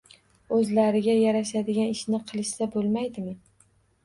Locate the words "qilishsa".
2.33-2.69